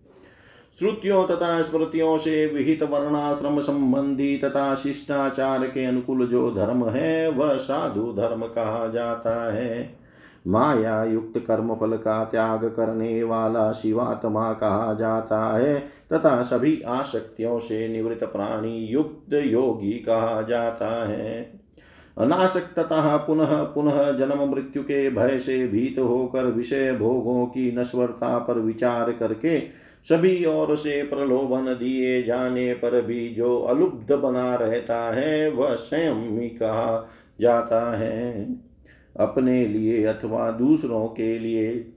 [0.79, 7.53] श्रुतियों तथा स्मृतियों से विहित वर्णाश्रम संबंधी तथा शिष्टाचार के अनुकूल जो धर्म है, वह
[7.53, 10.02] साधु धर्म कहा जाता है।
[10.47, 15.79] माया युक्त कर्म फल का त्याग करने वाला शिवात्मा कहा जाता है?
[16.13, 21.63] तथा सभी आसक्तियों से निवृत्त प्राणी युक्त योगी कहा जाता है।
[22.17, 28.53] अनासक्तः पुनः पुनः जन्म मृत्यु के भय से भीत होकर विषय भोगों की नश्वरता पर
[28.53, 29.59] विचार करके
[30.09, 36.13] सभी ओर से प्रलोभन दिए जाने पर भी जो अलुब्ध बना रहता है, वह स्वयं
[36.13, 37.09] ही कहा
[37.41, 38.47] जाता है।
[39.19, 41.93] अपने लिए अथवा दूसरों के लिए।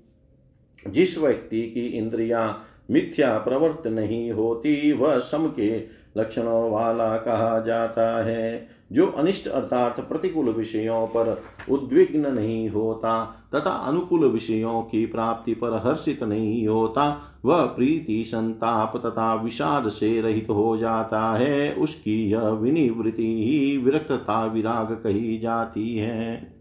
[0.89, 5.79] जिस व्यक्ति की इंद्रियाँ मिथ्या प्रवृत्त नहीं होती, वह सम के
[6.17, 13.71] लक्षणों वाला कहा जाता है, जो अनिष्ट अर्थात प्रतिकूल विषयों पर उद्विग्न नहीं होता तथा
[13.71, 20.47] अनुकूल विषयों की प्राप्ति पर हर्षित नहीं होता, वह प्रीति, संताप तथा विषाद से रहित
[20.51, 26.56] हो जाता है, उसकी यह विनिवृत्ति ही विरक्तता, विराग कही जाती है।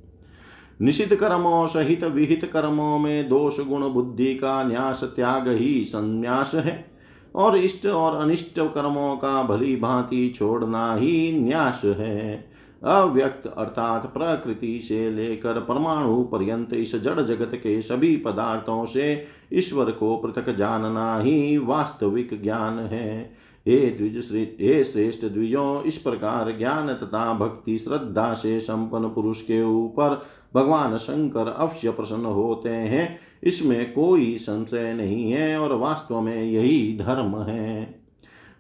[0.82, 6.96] निषिद्ध कर्मों सहित विहित कर्मों में दोष गुण बुद्धि का न्यास त्याग ही संन्यास है।
[7.36, 14.82] और इष्ट और अनिष्ट कर्मों का भली भांति छोड़ना ही न्यास है। अव्यक्त अर्थात प्रकृति
[14.82, 21.20] से लेकर परमाणु पर्यंत इस जड़ जगत के सभी पदार्थों से ईश्वर को पृथक जानना
[21.20, 23.36] ही वास्तविक ज्ञान है।
[23.68, 24.30] हे द्विज
[24.62, 30.26] हे श्रेष्ठ द्विजों, इस प्रकार ज्ञान तथा भक्ति श्रद्धा से संपन्न पुरुष के ऊपर
[30.56, 36.98] भगवान शंकर अवश्य प्रसन्न होते हैं। इसमें कोई संशय नहीं है और वास्तव में यही
[36.98, 37.84] धर्म है।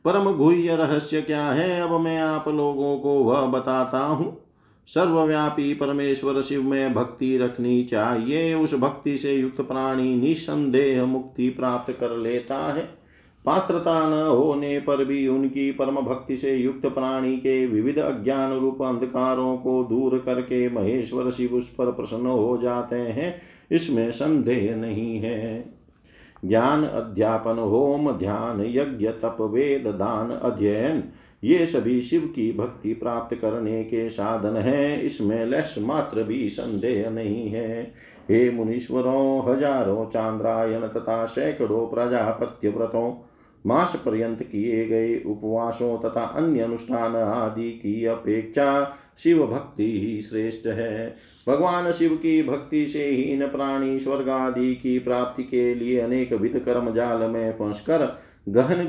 [0.06, 1.82] परम गुह्य रहस्य क्या है?
[1.82, 4.42] अब मैं आप लोगों को वह बताता हूँ।
[4.88, 11.94] सर्वव्यापी परमेश्वर शिव में भक्ति रखनी चाहिए। उस भक्ति से युक्त प्राणी निसंदेह मुक्ति प्राप्त
[12.00, 12.95] कर लेता है।
[13.46, 18.82] पात्रता न होने पर भी उनकी परम भक्ति से युक्त प्राणी के विविध अज्ञान रूप
[18.84, 23.36] अंधकारों को दूर करके महेश्वर शिव उस पर प्रसन्न हो जाते हैं,
[23.72, 25.64] इसमें संदेह नहीं है।
[26.46, 31.04] ज्ञान अध्यापन होम ध्यान यज्ञ तप वेद दान अध्ययन,
[31.44, 37.10] ये सभी शिव की भक्ति प्राप्त करने के साधन हैं, इसमें लक्ष्य मात्र भी संदेह
[37.10, 37.82] नहीं है।
[38.30, 43.12] हे मुनीश्वरों, हज़ारों चांद्रायन तथा सैकड़ों प्रजापत्य व्रतों
[43.66, 50.68] मास पर्यंत किए गए उपवासों तथा अन्य अनुष्ठान आदि की अपेक्षा शिव भक्ति ही श्रेष्ठ
[50.68, 51.16] है।
[51.48, 56.60] भगवान शिव की भक्ति से हीन प्राणी स्वर्ग आदि की प्राप्ति के लिए अनेक विध
[56.60, 58.08] कर्म जाल में फंसकर
[58.50, 58.88] गहन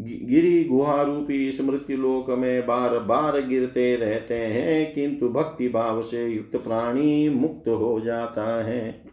[0.00, 6.26] गिरी गुहा रूपी स्मृति लोक में बार बार गिरते रहते हैं, किंतु भक्ति भाव से
[6.26, 9.03] युक्त प्राणी मुक्त हो जाता है।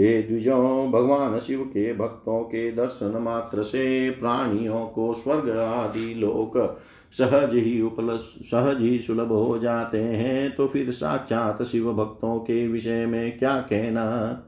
[0.00, 6.80] हे द्विजों, भगवान शिव के भक्तों के दर्शन मात्र से, प्राणियों को स्वर्ग आदि लोक
[7.12, 12.68] सहज ही उपल, सहज ही सुलभ हो जाते हैं। तो फिर साक्षात शिव भक्तों के
[12.68, 14.42] विषय में क्या कहना?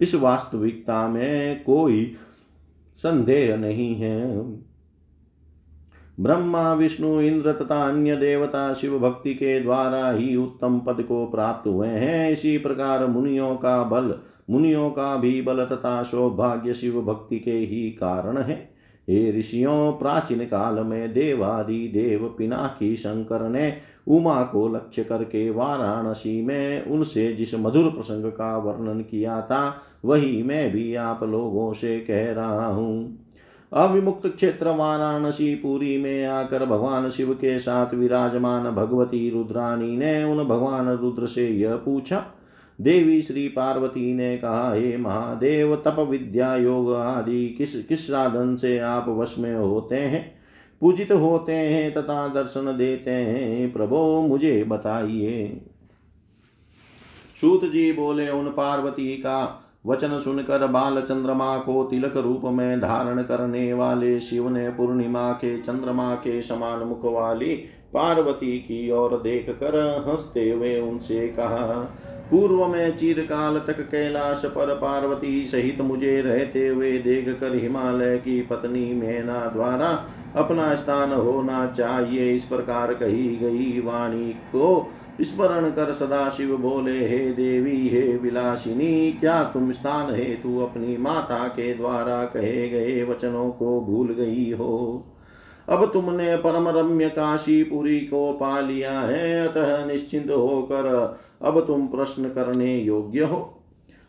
[0.00, 2.14] इस वास्तविकता में कोई
[2.96, 4.42] संदेह नहीं है।
[6.20, 11.68] ब्रह्मा, विष्णु, इंद्र तथा अन्य देवता शिव भक्ति के द्वारा ही उत्तम पद को प्राप्त
[11.68, 14.18] हुए हैं। इसी प्रकार मुनियों का बल
[14.50, 18.56] मुनियों का भी बल तथा सौभाग्य शिव भक्ति के ही कारण है।
[19.08, 23.72] हे ऋषियों, प्राचीन काल में देवादि देव पिनाकी शंकर ने
[24.08, 30.42] उमा को लक्ष्य करके वाराणसी में उनसे जिस मधुर प्रसंग का वर्णन किया था, वही
[30.42, 33.18] मैं भी आप लोगों से कह रहा हूँ।
[33.72, 40.44] अविमुक्त क्षेत्र वाराणसी पुरी में आकर भगवान शिव के साथ विराजमान भगवती रुद्रानी ने उन
[40.44, 42.24] भगवान रुद्र से यह पूछा
[42.80, 48.78] देवी श्री पार्वती ने कहा, हे महादेव, तप विद्या योग आदि किस किस साधन से
[48.78, 50.34] आप वश में होते हैं?
[50.80, 55.60] पूजित होते हैं तथा दर्शन देते हैं। प्रभो, मुझे बताइए।
[57.40, 63.22] सूत जी बोले, उन पार्वती का वचन सुनकर बाल चंद्रमा को तिलक रूप में धारण
[63.22, 67.54] करने वाले शिव ने पूर्णिमा के चंद्रमा के समान मुख वाली
[67.94, 71.94] पार्वती की ओर देख कर हँसते हुए उनसे कहा
[72.30, 78.42] पूर्व में चिरकाल तक कैलाश पर पार्वती सहित मुझे रहते हुए देख कर हिमालय की
[78.42, 85.92] पत्नी मेना द्वारा अपना स्थान होना चाहिए। इस प्रकार कही गई वाणी को स्मरण कर
[85.92, 92.24] सदा शिव बोले, हे देवी, हे विलासिनी, क्या तुम स्थान हेतु अपनी माता के द्वारा
[92.24, 95.04] कहे गए वचनों को भूल गई हो?
[95.68, 102.28] अब तुमने परम रम्य काशीपुरी को पा लिया है। अतः निश्चिंत होकर अब तुम प्रश्न
[102.28, 103.54] करने योग्य हो।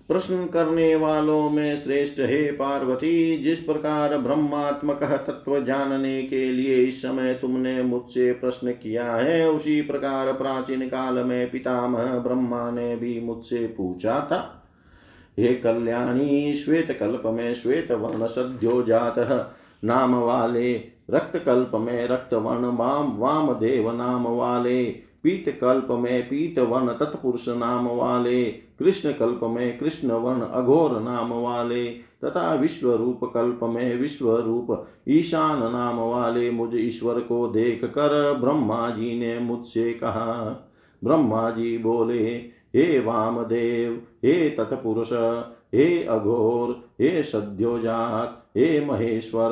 [0.07, 7.01] प्रश्न करने वालों में श्रेष्ठ हे पार्वती, जिस प्रकार ब्रह्मात्मक तत्व जानने के लिए इस
[7.01, 13.19] समय तुमने मुझसे प्रश्न किया है, उसी प्रकार प्राचीन काल में पितामह ब्रह्मा ने भी
[13.19, 14.55] मुझसे पूछा था।
[15.39, 19.15] हे कल्याणी, श्वेत कल्प में श्वेत वर्ण सद्यो जात
[19.83, 20.73] नाम वाले
[21.09, 26.87] रक्त कल्प में रक्त वर्ण वाम वाम, देव नाम वाले पीत कल्प में पीत वर्ण
[26.87, 31.85] तत्पुरुष नाम वाले कृष्ण कल्प में कृष्ण वर्ण अघोर नाम वाले
[32.25, 38.37] तथा विश्व रूप कल्प में विश्व रूप ईशान नाम वाले मुझ ईश्वर को देख कर
[38.41, 40.55] ब्रह्मा जी ने मुझसे कहा।
[41.03, 45.13] ब्रह्मा जी बोले, हे वामदेव, हे तत्पुरुष,
[45.73, 49.51] हे अघोर, हे सद्योजात, हे महेश्वर,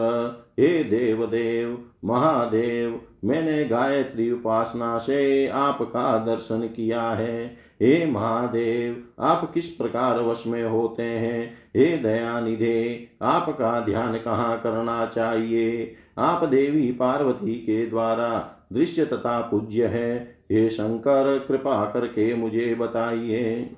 [0.60, 7.48] हे देवदेव, महादेव मैंने गायत्री उपासना से आपका दर्शन किया है।
[7.82, 11.54] हे महादेव, आप किस प्रकार वश में होते हैं?
[11.76, 15.96] हे दयानिधे, आपका ध्यान कहाँ करना चाहिए?
[16.18, 23.76] आप देवी पार्वती के द्वारा दृश्य तथा पूज्य है। हे शंकर, कृपा करके मुझे बताइए।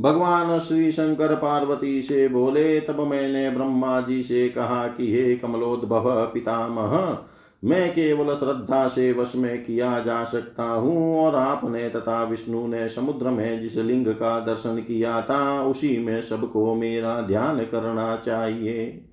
[0.00, 6.26] भगवान श्री शंकर पार्वती से बोले, तब मैंने ब्रह्मा जी से कहा कि हे कमलोद्भव
[6.26, 7.18] पितामह
[7.64, 12.88] मैं केवल श्रद्धा से वश में किया जा सकता हूँ और आपने तथा विष्णु ने
[12.88, 19.04] समुद्र में जिस लिंग का दर्शन किया था, उसी में सबको मेरा ध्यान करना चाहिए।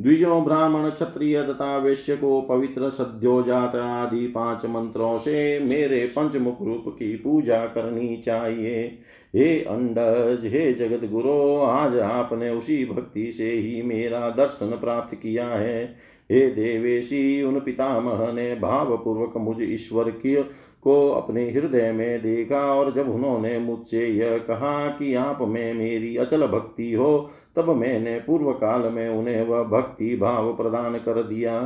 [0.00, 6.84] द्विजो ब्राह्मण, क्षत्रिय तथा वैश्य को पवित्र सद्योजात आदि पाँच मंत्रों से मेरे पंचमुख रूप
[6.88, 8.98] की पूजा करनी चाहिए।
[9.36, 15.46] हे अंडज, हे जगत गुरु आज आपने उसी भक्ति से ही मेरा दर्शन प्राप्त किया
[15.46, 20.42] है। हे देवेशी, उन पितामह ने भाव पूर्वक मुझ ईश्वर की
[20.82, 26.16] को अपने हृदय में देखा और जब उन्होंने मुझसे यह कहा कि आप में मेरी
[26.16, 31.58] अचल भक्ति हो, तब मैंने पूर्व काल में उन्हें वह भक्ति भाव प्रदान कर दिया।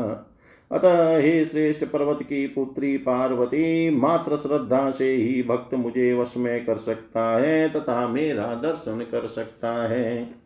[0.72, 6.64] अतः हे श्रेष्ठ पर्वत की पुत्री पार्वती, मात्र श्रद्धा से ही भक्त मुझे वश में
[6.64, 10.43] कर सकता है तथा मेरा दर्शन कर सकता है।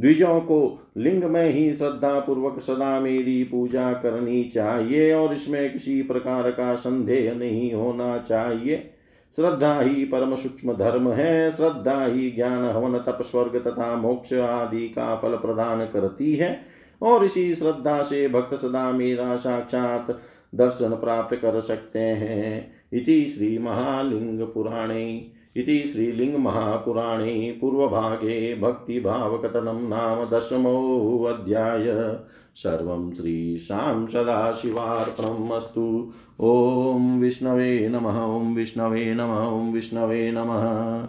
[0.00, 6.02] द्विजों को लिंग में ही श्रद्धा पूर्वक सदा मेरी पूजा करनी चाहिए और इसमें किसी
[6.02, 8.90] प्रकार का संदेह नहीं होना चाहिए।
[9.36, 14.88] श्रद्धा ही परम सूक्ष्म धर्म है, श्रद्धा ही ज्ञान, हवन, तप, स्वर्ग तथा मोक्ष आदि
[14.88, 16.66] का फल प्रदान करती है
[17.02, 20.20] और इसी श्रद्धा से भक्त सदा मेरा साक्षात
[20.54, 32.18] दर्शन प्राप्त कर सकते हैं। इति श्री महालिंग पुराणे। इति श्रीलिङ्गमहापुराणे पूर्वभागे भक्तिभावकथनं नाम दशमोऽध्याय।
[32.54, 41.08] सर्वं श्रीशां सदाशिवार्पणम् अस्तु। ॐ विष्णवे नमः, ॐ विष्णवे नमः, ॐ विष्णवे नमः।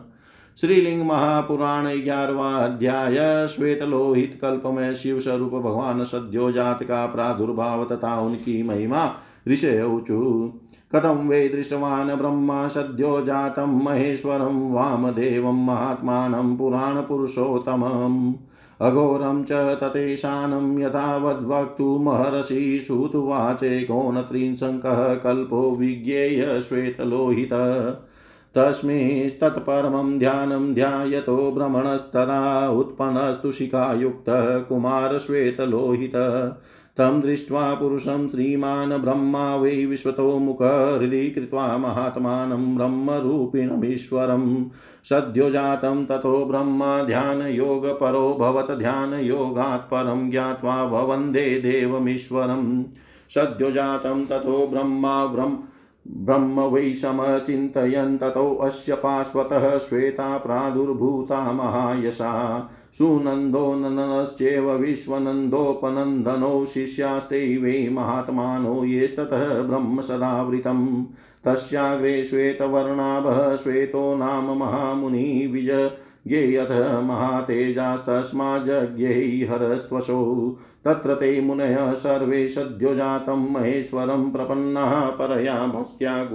[0.62, 8.22] श्रीलिंग महापुराण ग्यारहवा अध्याय श्वेत लोहित कल्प में शिव स्वरूप भगवान सद्योजात का प्रादुर्भाव तथा
[8.22, 9.16] उनकी महिमा
[9.48, 10.54] ऋषय ऊचु
[10.94, 18.34] कथं वै दृष्टवान् ब्रह्मा सद्यो जातं महेश्वरं वामदेवं महात्मानं पुराणपुरुषोत्तमम्।
[18.82, 27.50] अघोरं च ततेशानं यथावद्वक्तुमहर्षि श्रुतुवाचेकोनत्रिंशङ्कः कल्पो विज्ञेय श्वेतलोहित।
[28.56, 36.16] तस्मिंस्तत्परमं ध्यानं ध्यायतो भ्रमणस्तदा उत्पन्नस्तु शिखायुक्तः कुमारश्वेतलोहित
[36.98, 44.46] तं दृष्ट्वा पुरुषं श्रीमान् ब्रह्मा वै विश्वतो मुख हृदि कृत्वा महात्मानं ब्रह्मरूपिणमीश्वरम्
[45.10, 52.84] सद्यो जातं ततो ब्रह्म ध्यानयोगपरो भवत ध्यानयोगात् परं ज्ञात्वा भवन्दे देवमीश्वरम्
[53.36, 55.58] सद्यो जातं ततो ब्रह्मा ब्रह्म
[56.08, 62.60] ब्रह्म वै समचिन्तयन् ततो अस्य पार्श्वतः श्वेता प्रादुर्भूता महायशा
[62.98, 71.06] सुनन्दो नन्दनश्चैव विश्वनन्दोपनन्दनो शिष्यास्ते वै महात्मानो येस्ततः ब्रह्म सदावृतम्।
[71.46, 75.92] तस्याग्रे श्वेतवर्णाभः, श्वेतो नाम महामुनि विज
[76.28, 86.30] ज्ञेयथ महातेजास्तस्माज्ज्ञै हरस्त्वशौ। तत्र ते मुनयः सर्वे सद्यो जातं महेश्वरं प्रपन्नाः परया भक्त्या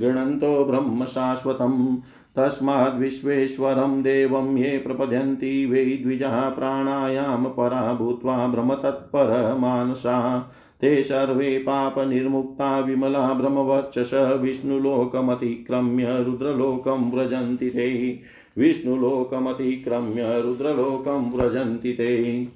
[0.00, 1.96] गृह्णन्तो ब्रह्म शाश्वतम्
[2.36, 14.10] तस्माद्विश्वेश्वरं देवं ये प्रपद्यन्ति वै द्विजः प्राणायां परा भूत्वा भ्रमतत्परमानसा। ते सर्वे पापनिर्मुक्ता विमला ब्रह्मवक्षस
[14.14, 18.20] विष्णुलोकमतिक्रम्य रुद्रलोकं व्रजन्ति ते।
[18.58, 22.48] विष्णुलोकमतिक्रम्य रुद्रलोकं व्रजन्ति ते।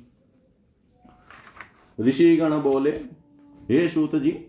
[2.00, 2.90] ऋषिगण बोले,
[3.70, 4.46] हे सूत जी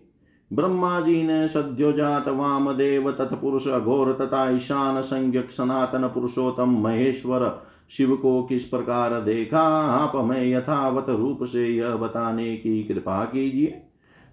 [0.52, 8.42] ब्रह्मा जी ने सद्योजात वामदेव, तत्पुरुष अघोर तथा ईशान संज्ञक सनातन पुरुषोत्तम महेश्वर शिव को
[8.42, 9.62] किस प्रकार देखा?
[9.86, 13.82] आप हमें यथावत रूप से यह बताने की कृपा कीजिए।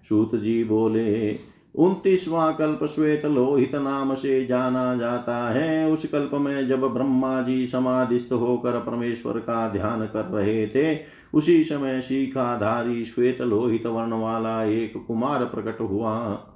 [0.08, 1.38] सूत जी बोले
[1.74, 7.66] उन्तीसवां कल्प श्वेत लोहित नाम से जाना जाता है। उस कल्प में जब ब्रह्मा जी
[7.66, 10.98] समाधिस्थ होकर परमेश्वर का ध्यान कर रहे थे,
[11.34, 16.46] उसी समय शिखाधारी श्वेत लोहित वर्ण वाला एक कुमार प्रकट हुआ।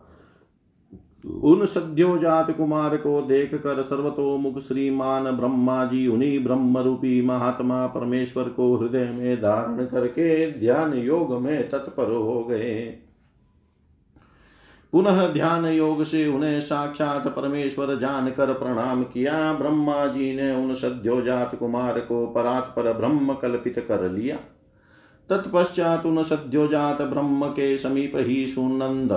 [1.43, 8.45] उन सद्योजात कुमार को देख कर सर्वतोमुख श्रीमान ब्रह्मा जी उन्हीं ब्रह्म रूपी महात्मा परमेश्वर
[8.45, 13.04] को हृदय में धारण करके ध्यान योग में तत्पर हो गए।
[14.95, 21.55] पुनः ध्यान योग से उन्हें साक्षात परमेश्वर जानकर प्रणाम किया। ब्रह्मा जी ने उन सद्योजात
[21.55, 24.36] कुमार को परात्पर ब्रह्म कल्पित कर लिया।
[25.28, 29.12] तत्पश्चात उन सद्योजात ब्रह्म के समीप ही सुनंद,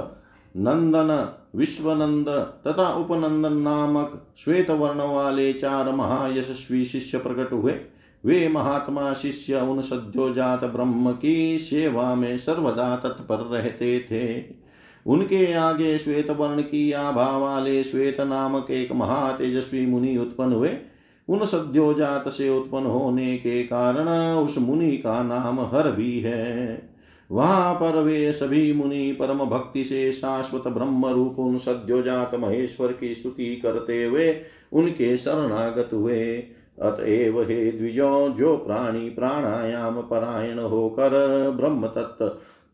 [0.57, 2.29] नंदन, विश्वनंद
[2.67, 7.73] तथा उपनंदन नामक श्वेत वर्ण वाले चार महायशस्वी शिष्य प्रकट हुए।
[8.25, 14.66] वे महात्मा शिष्य उन सद्योजात ब्रह्म की सेवा में सर्वदा तत्पर रहते थे।
[15.07, 20.77] उनके आगे श्वेत वर्ण की आभा वाले श्वेत नामक एक महातेजस्वी मुनि उत्पन्न हुए।
[21.29, 26.89] उन सद्योजात से उत्पन्न होने के कारण उस मुनि का नाम हर भी है।
[27.31, 33.15] वहाँ पर वे सभी मुनि परम भक्ति से शाश्वत ब्रह्म रूप उन सद्योजात महेश्वर की
[33.15, 34.35] स्तुति करते हुए
[34.73, 36.43] उनके शरणागत हुए।
[36.81, 41.09] अतएव हे द्विजो, जो प्राणी प्राणायाम परायण होकर
[41.57, 42.25] ब्रह्म तत्व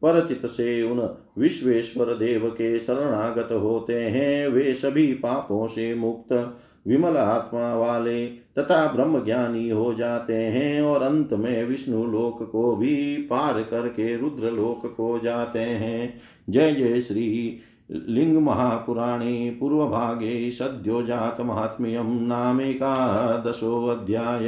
[0.03, 6.53] परचित से उन विश्वेश्वर देव के शरणागत होते हैं। वे सभी पापों से मुक्त,
[6.87, 12.75] विमल आत्मा वाले तथा ब्रह्म ज्ञानी हो जाते हैं और अंत में विष्णु लोक को
[12.75, 17.59] भी पार करके रुद्र लोक को जाते हैं। जय जय श्री
[17.91, 24.47] लिंग महापुराणे पूर्व भागे सद्योजात महात्म्यम नामेकादशोऽध्याय